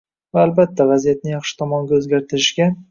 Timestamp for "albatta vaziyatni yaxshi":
0.45-1.57